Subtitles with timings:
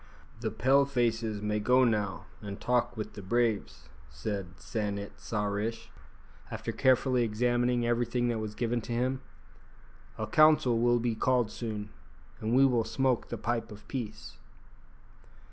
[0.39, 5.43] "The Pale faces may go now and talk with the braves," said San it sa
[5.43, 5.91] rish,
[6.49, 9.21] after carefully examining everything that was given to him;
[10.17, 11.89] "a council will be called soon,
[12.39, 14.37] and we will smoke the pipe of peace."